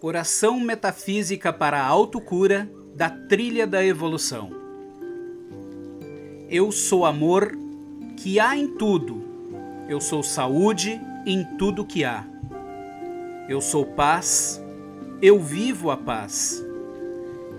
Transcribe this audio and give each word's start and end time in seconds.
Oração 0.00 0.60
metafísica 0.60 1.52
para 1.52 1.80
a 1.80 1.84
autocura 1.84 2.70
da 2.94 3.10
trilha 3.10 3.66
da 3.66 3.84
evolução. 3.84 4.52
Eu 6.48 6.70
sou 6.70 7.04
amor 7.04 7.58
que 8.16 8.38
há 8.38 8.56
em 8.56 8.68
tudo. 8.68 9.20
Eu 9.88 10.00
sou 10.00 10.22
saúde 10.22 11.00
em 11.26 11.44
tudo 11.58 11.84
que 11.84 12.04
há. 12.04 12.24
Eu 13.48 13.60
sou 13.60 13.84
paz. 13.84 14.62
Eu 15.20 15.40
vivo 15.40 15.90
a 15.90 15.96
paz. 15.96 16.64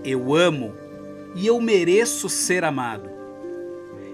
Eu 0.02 0.34
amo 0.34 0.72
e 1.34 1.46
eu 1.46 1.60
mereço 1.60 2.26
ser 2.30 2.64
amado. 2.64 3.10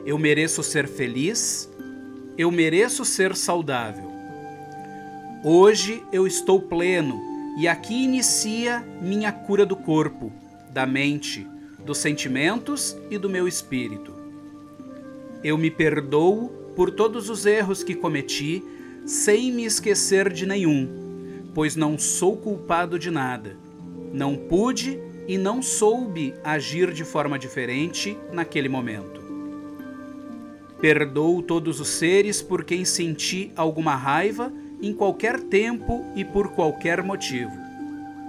Eu 0.05 0.19
mereço 0.19 0.65
ser 0.65 0.89
feliz. 0.89 1.71
Eu 2.37 2.51
mereço 2.51 3.05
ser 3.05 3.37
saudável. 3.37 4.11
Hoje 5.45 6.03
eu 6.11 6.27
estou 6.27 6.61
pleno 6.61 7.36
e 7.57 7.67
aqui 7.67 8.05
inicia 8.05 8.87
minha 9.01 9.33
cura 9.33 9.65
do 9.65 9.75
corpo, 9.75 10.31
da 10.71 10.85
mente, 10.85 11.47
dos 11.83 11.97
sentimentos 11.97 12.95
e 13.11 13.17
do 13.17 13.31
meu 13.31 13.49
espírito. 13.49 14.13
Eu 15.43 15.57
me 15.57 15.71
perdoo 15.71 16.49
por 16.77 16.91
todos 16.91 17.31
os 17.31 17.47
erros 17.47 17.83
que 17.83 17.95
cometi, 17.95 18.63
sem 19.07 19.51
me 19.51 19.65
esquecer 19.65 20.31
de 20.31 20.45
nenhum, 20.45 21.51
pois 21.55 21.75
não 21.75 21.99
sou 21.99 22.37
culpado 22.37 22.99
de 22.99 23.11
nada. 23.11 23.57
Não 24.13 24.37
pude 24.37 25.01
e 25.27 25.39
não 25.39 25.63
soube 25.63 26.35
agir 26.45 26.93
de 26.93 27.05
forma 27.05 27.39
diferente 27.39 28.19
naquele 28.33 28.69
momento. 28.69 29.25
Perdoo 30.79 31.41
todos 31.41 31.81
os 31.81 31.89
seres 31.89 32.43
por 32.43 32.65
quem 32.65 32.85
senti 32.85 33.51
alguma 33.57 33.97
raiva 33.97 34.53
em 34.81 34.93
qualquer 34.93 35.41
tempo 35.41 36.05
e 36.15 36.25
por 36.25 36.53
qualquer 36.53 37.03
motivo, 37.03 37.53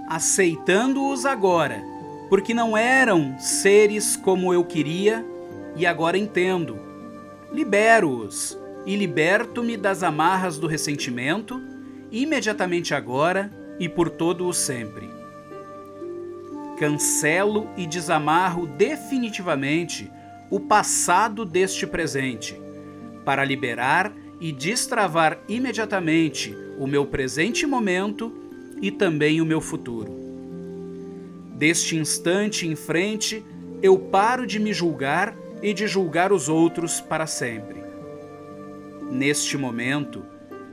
aceitando-os 0.08 1.26
agora, 1.26 1.82
porque 2.28 2.54
não 2.54 2.76
eram 2.76 3.38
seres 3.38 4.16
como 4.16 4.52
eu 4.52 4.64
queria 4.64 5.24
e 5.76 5.86
agora 5.86 6.18
entendo. 6.18 6.78
Libero-os 7.52 8.58
e 8.84 8.96
liberto-me 8.96 9.76
das 9.76 10.02
amarras 10.02 10.58
do 10.58 10.66
ressentimento 10.66 11.60
imediatamente 12.10 12.94
agora 12.94 13.52
e 13.78 13.88
por 13.88 14.10
todo 14.10 14.46
o 14.46 14.52
sempre. 14.52 15.08
Cancelo 16.78 17.68
e 17.76 17.86
desamarro 17.86 18.66
definitivamente 18.66 20.10
o 20.50 20.60
passado 20.60 21.44
deste 21.44 21.86
presente, 21.86 22.58
para 23.24 23.44
liberar 23.44 24.12
e 24.12 24.27
destravar 24.52 25.40
imediatamente 25.48 26.56
o 26.78 26.86
meu 26.86 27.04
presente 27.04 27.66
momento 27.66 28.32
e 28.80 28.90
também 28.90 29.40
o 29.40 29.46
meu 29.46 29.60
futuro. 29.60 30.16
Deste 31.56 31.96
instante 31.96 32.66
em 32.66 32.76
frente, 32.76 33.44
eu 33.82 33.98
paro 33.98 34.46
de 34.46 34.60
me 34.60 34.72
julgar 34.72 35.36
e 35.60 35.74
de 35.74 35.88
julgar 35.88 36.32
os 36.32 36.48
outros 36.48 37.00
para 37.00 37.26
sempre. 37.26 37.82
Neste 39.10 39.56
momento, 39.56 40.24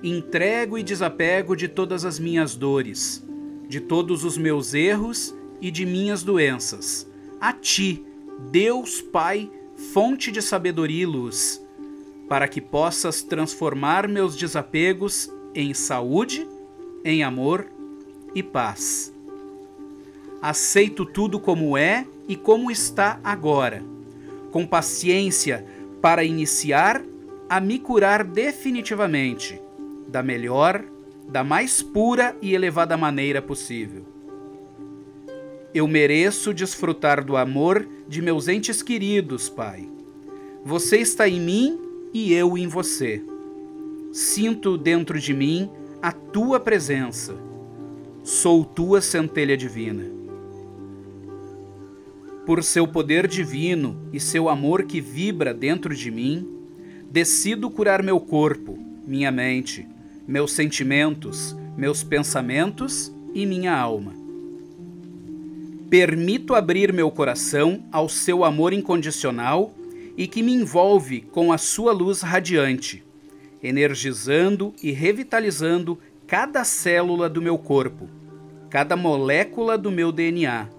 entrego 0.04 0.78
e 0.78 0.84
desapego 0.84 1.56
de 1.56 1.68
todas 1.68 2.06
as 2.06 2.20
minhas 2.20 2.56
dores, 2.56 3.26
de 3.68 3.80
todos 3.80 4.24
os 4.24 4.38
meus 4.38 4.76
erros 4.76 5.36
e 5.60 5.72
de 5.72 5.86
minhas 5.86 6.22
doenças, 6.22 7.10
a 7.42 7.52
Ti, 7.52 8.06
Deus 8.52 9.02
Pai, 9.02 9.50
fonte 9.92 10.32
de 10.32 10.42
sabedoria 10.42 11.02
e 11.02 11.06
luz 11.06 11.65
para 12.28 12.48
que 12.48 12.60
possas 12.60 13.22
transformar 13.22 14.08
meus 14.08 14.36
desapegos 14.36 15.30
em 15.54 15.74
saúde, 15.74 16.48
em 17.04 17.24
amor 17.24 17.68
e 18.34 18.42
paz. 18.42 19.14
Aceito 20.42 21.06
tudo 21.06 21.40
como 21.40 21.78
é 21.78 22.06
e 22.28 22.36
como 22.36 22.72
está 22.72 23.20
agora, 23.24 23.84
com 24.52 24.66
paciência 24.66 25.66
para 26.02 26.24
iniciar 26.24 27.02
a 27.48 27.60
me 27.60 27.80
curar 27.80 28.24
definitivamente, 28.24 29.62
da 30.08 30.22
melhor, 30.24 30.84
da 31.28 31.44
mais 31.44 31.82
pura 31.82 32.36
e 32.42 32.54
elevada 32.54 32.98
maneira 32.98 33.42
possível. 33.42 34.04
Eu 35.74 35.88
mereço 35.88 36.54
desfrutar 36.54 37.24
do 37.24 37.36
amor 37.36 37.88
de 38.08 38.22
meus 38.22 38.48
entes 38.48 38.82
queridos, 38.82 39.50
Pai. 39.50 39.88
Você 40.64 40.98
está 40.98 41.28
em 41.28 41.40
mim 41.40 41.85
e 42.14 42.34
eu 42.34 42.58
em 42.58 42.68
você. 42.68 43.22
Sinto 44.12 44.78
dentro 44.78 45.20
de 45.20 45.34
mim 45.34 45.70
a 46.02 46.12
tua 46.12 46.60
presença. 46.60 47.36
Sou 48.24 48.64
tua 48.64 49.02
centelha 49.02 49.58
divina. 49.58 50.04
Por 52.46 52.64
seu 52.64 52.88
poder 52.88 53.28
divino 53.28 53.98
e 54.14 54.20
seu 54.20 54.48
amor 54.50 54.84
que 54.84 55.02
vibra 55.02 55.54
dentro 55.54 55.96
de 55.96 56.12
mim, 56.12 56.48
decido 57.10 57.70
curar 57.70 58.04
meu 58.04 58.20
corpo, 58.20 58.78
minha 59.06 59.32
mente, 59.32 59.88
meus 60.28 60.52
sentimentos, 60.52 61.56
meus 61.78 62.04
pensamentos 62.04 63.12
e 63.34 63.46
minha 63.46 63.76
alma. 63.76 64.14
Permito 65.90 66.56
abrir 66.56 66.92
meu 66.92 67.12
coração 67.12 67.84
ao 67.92 68.10
seu 68.10 68.44
amor 68.44 68.74
incondicional 68.74 69.74
e 70.18 70.28
que 70.28 70.42
me 70.42 70.54
envolve 70.54 71.22
com 71.22 71.52
a 71.52 71.58
sua 71.58 71.92
luz 71.92 72.22
radiante, 72.22 73.04
energizando 73.62 74.74
e 74.82 74.92
revitalizando 74.92 76.00
cada 76.28 76.64
célula 76.64 77.30
do 77.30 77.42
meu 77.42 77.58
corpo, 77.58 78.10
cada 78.70 78.96
molécula 78.96 79.78
do 79.78 79.92
meu 79.92 80.12
DNA, 80.12 80.70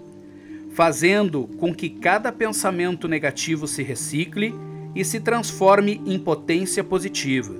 fazendo 0.72 1.48
com 1.58 1.74
que 1.74 1.88
cada 1.88 2.32
pensamento 2.32 3.08
negativo 3.08 3.66
se 3.66 3.82
recicle 3.82 4.54
e 4.94 5.04
se 5.04 5.20
transforme 5.20 6.00
em 6.06 6.18
potência 6.18 6.82
positiva, 6.82 7.54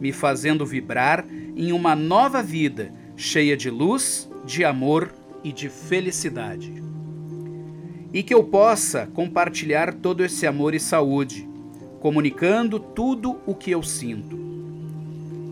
me 0.00 0.12
fazendo 0.12 0.64
vibrar 0.64 1.26
em 1.56 1.72
uma 1.72 1.96
nova 1.96 2.42
vida 2.42 2.92
cheia 3.16 3.56
de 3.56 3.68
luz, 3.68 4.30
de 4.44 4.64
amor 4.64 5.12
e 5.42 5.52
de 5.52 5.68
felicidade 5.68 6.88
e 8.12 8.22
que 8.22 8.34
eu 8.34 8.42
possa 8.44 9.06
compartilhar 9.14 9.94
todo 9.94 10.24
esse 10.24 10.46
amor 10.46 10.74
e 10.74 10.80
saúde, 10.80 11.46
comunicando 12.00 12.78
tudo 12.78 13.38
o 13.46 13.54
que 13.54 13.70
eu 13.70 13.82
sinto. 13.82 14.38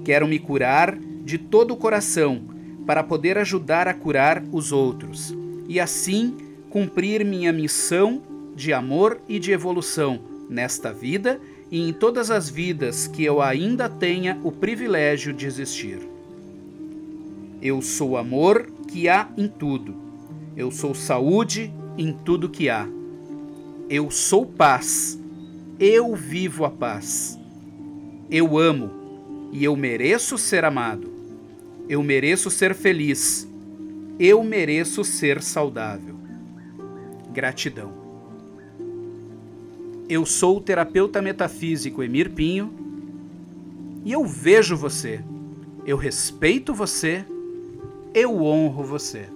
Quero 0.05 0.27
me 0.27 0.39
curar 0.39 0.97
de 0.97 1.39
todo 1.39 1.73
o 1.73 1.77
coração 1.77 2.43
para 2.87 3.03
poder 3.03 3.37
ajudar 3.39 3.89
a 3.89 3.95
curar 3.95 4.43
os 4.53 4.71
outros 4.71 5.35
e 5.69 5.81
assim 5.81 6.37
cumprir 6.71 7.25
minha 7.25 7.53
missão 7.53 8.23
de 8.55 8.73
amor 8.73 9.21
e 9.29 9.39
de 9.39 9.51
evolução 9.51 10.21
nesta 10.49 10.93
vida 10.93 11.41
e 11.71 11.81
em 11.89 11.93
todas 11.93 12.31
as 12.31 12.49
vidas 12.49 13.09
que 13.09 13.25
eu 13.25 13.43
ainda 13.43 13.89
tenha 13.89 14.39
o 14.45 14.53
privilégio 14.53 15.33
de 15.33 15.47
existir. 15.47 15.99
Eu 17.61 17.83
sou 17.83 18.17
amor 18.17 18.71
que 18.87 19.09
há 19.09 19.29
em 19.37 19.49
tudo. 19.49 19.95
Eu 20.57 20.71
sou 20.71 20.95
saúde 20.95 21.73
em 21.97 22.13
tudo 22.13 22.49
que 22.49 22.69
há. 22.69 22.87
Eu 23.89 24.11
sou 24.11 24.45
paz, 24.45 25.19
eu 25.79 26.15
vivo 26.15 26.65
a 26.65 26.71
paz. 26.71 27.39
Eu 28.31 28.59
amo 28.59 28.91
e 29.53 29.65
eu 29.65 29.77
mereço 29.77 30.37
ser 30.37 30.65
amado. 30.65 31.11
Eu 31.89 32.03
mereço 32.03 32.51
ser 32.51 32.75
feliz. 32.75 33.49
Eu 34.19 34.43
mereço 34.43 35.05
ser 35.05 35.43
saudável. 35.43 36.17
Gratidão. 37.33 37.93
Eu 40.09 40.25
sou 40.25 40.59
o 40.59 40.61
terapeuta 40.61 41.21
metafísico 41.21 42.03
Emir 42.03 42.31
Pinho 42.31 42.73
e 44.07 44.13
eu 44.13 44.25
vejo 44.25 44.77
você, 44.77 45.21
eu 45.85 45.97
respeito 45.97 46.73
você, 46.73 47.25
eu 48.15 48.41
honro 48.41 48.85
você. 48.85 49.27